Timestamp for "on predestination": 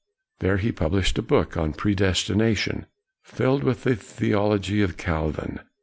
1.55-2.87